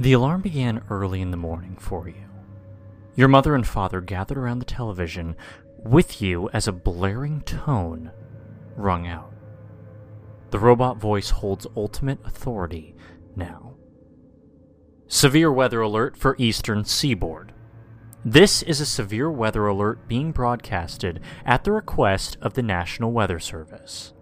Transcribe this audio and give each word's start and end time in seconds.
The 0.00 0.14
alarm 0.14 0.40
began 0.40 0.82
early 0.88 1.20
in 1.20 1.30
the 1.30 1.36
morning 1.36 1.76
for 1.78 2.08
you. 2.08 2.24
Your 3.16 3.28
mother 3.28 3.54
and 3.54 3.66
father 3.66 4.00
gathered 4.00 4.38
around 4.38 4.60
the 4.60 4.64
television 4.64 5.36
with 5.76 6.22
you 6.22 6.48
as 6.54 6.66
a 6.66 6.72
blaring 6.72 7.42
tone 7.42 8.10
rung 8.76 9.06
out. 9.06 9.34
The 10.52 10.58
robot 10.58 10.96
voice 10.96 11.28
holds 11.28 11.66
ultimate 11.76 12.18
authority 12.24 12.94
now. 13.36 13.74
Severe 15.06 15.52
weather 15.52 15.82
alert 15.82 16.16
for 16.16 16.34
eastern 16.38 16.86
seaboard. 16.86 17.52
This 18.24 18.62
is 18.62 18.80
a 18.80 18.86
severe 18.86 19.30
weather 19.30 19.66
alert 19.66 20.08
being 20.08 20.32
broadcasted 20.32 21.20
at 21.44 21.64
the 21.64 21.72
request 21.72 22.38
of 22.40 22.54
the 22.54 22.62
National 22.62 23.12
Weather 23.12 23.38
Service. 23.38 24.14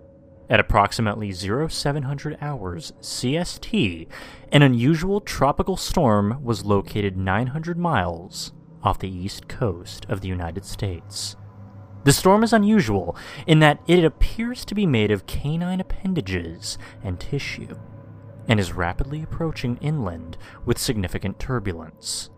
At 0.50 0.60
approximately 0.60 1.30
0700 1.30 2.38
hours 2.40 2.92
CST, 3.02 4.08
an 4.50 4.62
unusual 4.62 5.20
tropical 5.20 5.76
storm 5.76 6.42
was 6.42 6.64
located 6.64 7.18
900 7.18 7.76
miles 7.76 8.52
off 8.82 8.98
the 8.98 9.14
east 9.14 9.46
coast 9.48 10.06
of 10.08 10.22
the 10.22 10.28
United 10.28 10.64
States. 10.64 11.36
The 12.04 12.12
storm 12.12 12.42
is 12.42 12.54
unusual 12.54 13.14
in 13.46 13.58
that 13.58 13.80
it 13.86 14.04
appears 14.04 14.64
to 14.64 14.74
be 14.74 14.86
made 14.86 15.10
of 15.10 15.26
canine 15.26 15.80
appendages 15.80 16.78
and 17.02 17.20
tissue, 17.20 17.76
and 18.48 18.58
is 18.58 18.72
rapidly 18.72 19.22
approaching 19.22 19.76
inland 19.82 20.38
with 20.64 20.78
significant 20.78 21.38
turbulence. 21.38 22.30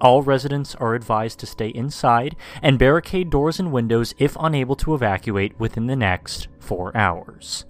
All 0.00 0.22
residents 0.22 0.74
are 0.76 0.94
advised 0.94 1.38
to 1.40 1.46
stay 1.46 1.68
inside 1.68 2.36
and 2.62 2.78
barricade 2.78 3.28
doors 3.28 3.60
and 3.60 3.70
windows 3.70 4.14
if 4.18 4.36
unable 4.40 4.76
to 4.76 4.94
evacuate 4.94 5.58
within 5.60 5.86
the 5.86 5.96
next 5.96 6.48
four 6.58 6.96
hours. 6.96 7.66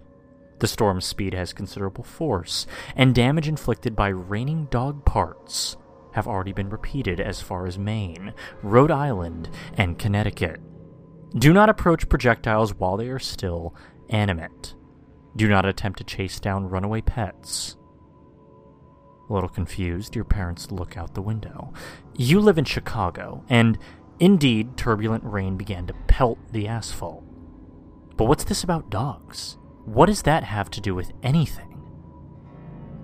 The 0.61 0.69
storm's 0.69 1.07
speed 1.07 1.35
has 1.35 1.53
considerable 1.53 2.05
force, 2.05 2.67
and 2.95 3.15
damage 3.15 3.49
inflicted 3.49 3.97
by 3.97 4.09
raining 4.09 4.67
dog 4.67 5.05
parts 5.05 5.77
have 6.13 6.29
already 6.29 6.53
been 6.53 6.69
repeated 6.69 7.19
as 7.21 7.41
far 7.41 7.67
as 7.67 7.79
Maine, 7.79 8.35
Rhode 8.63 8.91
Island, 8.91 9.49
and 9.75 9.99
Connecticut. 9.99 10.61
Do 11.35 11.53
not 11.53 11.69
approach 11.69 12.09
projectiles 12.09 12.75
while 12.75 12.97
they 12.97 13.09
are 13.09 13.19
still 13.19 13.75
animate. 14.09 14.75
Do 15.37 15.49
not 15.49 15.65
attempt 15.65 15.99
to 15.99 16.05
chase 16.05 16.41
down 16.41 16.69
runaway 16.69 17.01
pets. 17.01 17.77
A 19.31 19.33
little 19.33 19.49
confused, 19.49 20.17
your 20.17 20.25
parents 20.25 20.73
look 20.73 20.97
out 20.97 21.15
the 21.15 21.23
window. 21.23 21.73
You 22.17 22.41
live 22.41 22.59
in 22.59 22.65
Chicago, 22.65 23.45
and 23.49 23.79
indeed, 24.19 24.77
turbulent 24.77 25.23
rain 25.23 25.57
began 25.57 25.87
to 25.87 25.95
pelt 26.09 26.39
the 26.51 26.67
asphalt. 26.67 27.23
But 28.17 28.25
what's 28.25 28.43
this 28.43 28.65
about 28.65 28.91
dogs? 28.91 29.57
What 29.85 30.07
does 30.07 30.23
that 30.23 30.43
have 30.43 30.69
to 30.73 30.81
do 30.81 30.97
with 30.97 31.13
anything? 31.23 31.81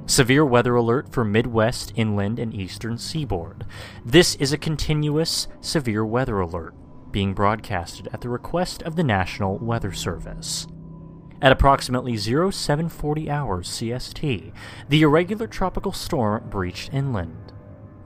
Severe 0.06 0.44
weather 0.44 0.74
alert 0.74 1.12
for 1.12 1.24
Midwest, 1.24 1.92
inland, 1.94 2.40
and 2.40 2.52
eastern 2.52 2.98
seaboard. 2.98 3.64
This 4.04 4.34
is 4.34 4.52
a 4.52 4.58
continuous 4.58 5.46
severe 5.60 6.04
weather 6.04 6.40
alert 6.40 6.74
being 7.12 7.34
broadcasted 7.34 8.08
at 8.12 8.20
the 8.20 8.28
request 8.28 8.82
of 8.82 8.96
the 8.96 9.04
National 9.04 9.58
Weather 9.58 9.92
Service. 9.92 10.66
At 11.42 11.52
approximately 11.52 12.16
0740 12.16 13.30
hours 13.30 13.68
CST, 13.68 14.52
the 14.88 15.02
irregular 15.02 15.46
tropical 15.46 15.92
storm 15.92 16.48
breached 16.48 16.92
inland. 16.94 17.52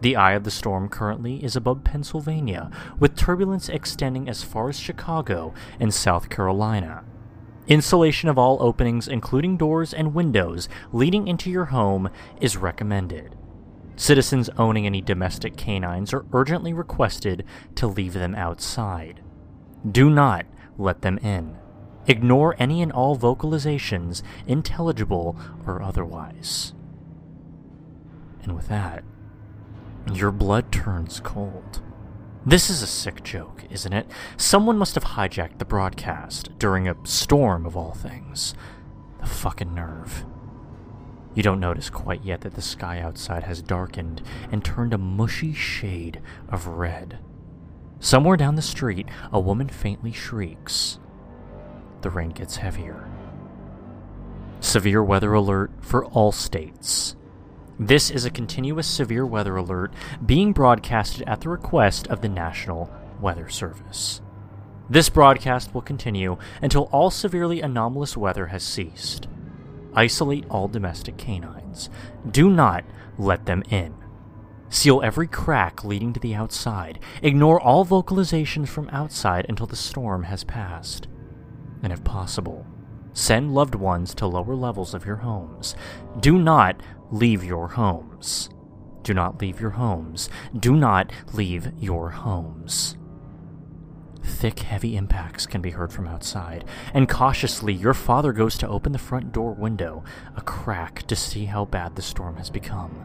The 0.01 0.17
eye 0.17 0.33
of 0.33 0.45
the 0.45 0.51
storm 0.51 0.89
currently 0.89 1.45
is 1.45 1.55
above 1.55 1.85
Pennsylvania, 1.85 2.71
with 2.99 3.17
turbulence 3.17 3.69
extending 3.69 4.29
as 4.29 4.43
far 4.43 4.69
as 4.69 4.79
Chicago 4.79 5.55
and 5.79 5.93
South 5.93 6.29
Carolina. 6.29 7.05
Insulation 7.69 8.29
of 8.29 8.39
all 8.39 8.61
openings, 8.61 9.07
including 9.07 9.57
doors 9.57 9.95
and 9.95 10.15
windows 10.15 10.69
leading 10.93 11.29
into 11.29 11.51
your 11.51 11.67
home, 11.67 12.11
is 12.41 12.57
recommended. 12.57 13.37
Citizens 13.95 14.49
owning 14.57 14.87
any 14.87 15.03
domestic 15.03 15.57
canines 15.57 16.13
are 16.15 16.25
urgently 16.33 16.73
requested 16.73 17.45
to 17.77 17.87
leave 17.87 18.15
them 18.15 18.35
outside. 18.35 19.23
Do 19.89 20.09
not 20.11 20.47
let 20.79 21.03
them 21.03 21.19
in. 21.19 21.59
Ignore 22.07 22.57
any 22.59 22.83
and 22.83 22.91
all 22.91 23.17
vocalizations, 23.17 24.23
intelligible 24.47 25.37
or 25.67 25.83
otherwise. 25.83 26.73
And 28.43 28.55
with 28.55 28.69
that, 28.69 29.05
your 30.13 30.31
blood 30.31 30.73
turns 30.73 31.21
cold. 31.21 31.83
This 32.45 32.71
is 32.71 32.83
a 32.83 32.87
sick 32.87 33.23
joke, 33.23 33.65
isn't 33.71 33.93
it? 33.93 34.11
Someone 34.39 34.79
must 34.79 34.95
have 34.95 35.05
hijacked 35.05 35.59
the 35.59 35.67
broadcast 35.67 36.59
during 36.59 36.89
a 36.89 36.97
storm 37.05 37.67
of 37.67 37.77
all 37.77 37.93
things. 37.93 38.55
The 39.21 39.27
fucking 39.27 39.75
nerve. 39.75 40.25
You 41.35 41.43
don't 41.43 41.61
notice 41.61 41.91
quite 41.91 42.25
yet 42.25 42.41
that 42.41 42.55
the 42.55 42.63
sky 42.63 42.99
outside 43.01 43.43
has 43.43 43.61
darkened 43.61 44.23
and 44.51 44.65
turned 44.65 44.95
a 44.95 44.99
mushy 44.99 45.53
shade 45.53 46.23
of 46.49 46.67
red. 46.67 47.19
Somewhere 48.01 48.39
down 48.39 48.55
the 48.55 48.63
street, 48.63 49.07
a 49.31 49.39
woman 49.39 49.69
faintly 49.69 50.11
shrieks. 50.11 50.99
The 52.03 52.11
rain 52.11 52.31
gets 52.31 52.57
heavier. 52.57 53.09
Severe 54.61 55.03
weather 55.03 55.33
alert 55.33 55.71
for 55.81 56.05
all 56.07 56.33
states. 56.33 57.17
This 57.79 58.11
is 58.11 58.25
a 58.25 58.31
continuous 58.31 58.87
severe 58.87 59.25
weather 59.25 59.57
alert 59.57 59.93
being 60.25 60.53
broadcasted 60.53 61.23
at 61.27 61.41
the 61.41 61.49
request 61.49 62.07
of 62.09 62.21
the 62.21 62.29
National 62.29 62.91
Weather 63.21 63.49
Service. 63.49 64.21
This 64.91 65.09
broadcast 65.09 65.73
will 65.73 65.83
continue 65.83 66.37
until 66.61 66.91
all 66.93 67.11
severely 67.11 67.61
anomalous 67.61 68.17
weather 68.17 68.47
has 68.47 68.63
ceased. 68.63 69.29
Isolate 69.95 70.45
all 70.51 70.69
domestic 70.69 71.17
canines. 71.17 71.89
Do 72.31 72.51
not 72.51 72.85
let 73.17 73.47
them 73.47 73.63
in. 73.71 73.95
Seal 74.69 75.01
every 75.03 75.27
crack 75.27 75.85
leading 75.85 76.13
to 76.13 76.21
the 76.21 76.35
outside. 76.35 76.99
Ignore 77.23 77.61
all 77.61 77.85
vocalizations 77.85 78.69
from 78.69 78.89
outside 78.91 79.47
until 79.49 79.67
the 79.67 79.75
storm 79.75 80.25
has 80.25 80.45
passed. 80.45 81.09
And 81.83 81.93
if 81.93 82.05
possible, 82.05 82.67
send 83.13 83.55
loved 83.55 83.75
ones 83.75 84.15
to 84.17 84.27
lower 84.27 84.55
levels 84.55 84.95
of 84.95 85.07
your 85.07 85.17
homes. 85.17 85.75
Do 86.19 86.39
not 86.39 86.81
leave 87.11 87.43
your 87.45 87.69
homes. 87.69 88.51
Do 89.03 89.15
not 89.15 89.41
leave 89.41 89.61
your 89.61 89.71
homes. 89.71 90.29
Do 90.59 90.77
not 90.77 91.13
leave 91.33 91.73
your 91.79 92.11
homes. 92.11 92.97
Thick, 94.23 94.61
heavy 94.61 94.97
impacts 94.97 95.47
can 95.47 95.61
be 95.61 95.71
heard 95.71 95.93
from 95.93 96.07
outside, 96.07 96.65
and 96.93 97.09
cautiously 97.09 97.73
your 97.73 97.95
father 97.95 98.33
goes 98.33 98.57
to 98.59 98.69
open 98.69 98.93
the 98.93 98.99
front 98.99 99.33
door 99.33 99.53
window, 99.53 100.05
a 100.37 100.41
crack, 100.43 101.03
to 101.09 101.17
see 101.17 101.47
how 101.47 101.65
bad 101.65 101.97
the 101.97 102.03
storm 102.03 102.37
has 102.37 102.51
become. 102.51 103.05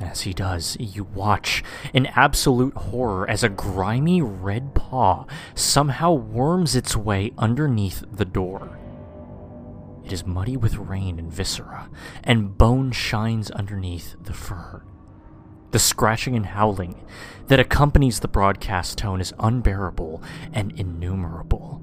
As 0.00 0.22
he 0.22 0.32
does, 0.32 0.76
you 0.78 1.04
watch 1.04 1.62
in 1.92 2.06
absolute 2.06 2.74
horror 2.74 3.28
as 3.28 3.42
a 3.44 3.48
grimy 3.48 4.20
red 4.20 4.71
paw 4.92 5.24
somehow 5.54 6.12
worms 6.12 6.76
its 6.76 6.94
way 6.94 7.32
underneath 7.38 8.04
the 8.12 8.26
door. 8.26 8.78
It 10.04 10.12
is 10.12 10.26
muddy 10.26 10.54
with 10.54 10.76
rain 10.76 11.18
and 11.18 11.32
viscera, 11.32 11.88
and 12.22 12.58
bone 12.58 12.92
shines 12.92 13.50
underneath 13.50 14.16
the 14.22 14.34
fur. 14.34 14.82
The 15.70 15.78
scratching 15.78 16.36
and 16.36 16.44
howling 16.44 17.06
that 17.46 17.58
accompanies 17.58 18.20
the 18.20 18.28
broadcast 18.28 18.98
tone 18.98 19.22
is 19.22 19.32
unbearable 19.38 20.22
and 20.52 20.78
innumerable. 20.78 21.82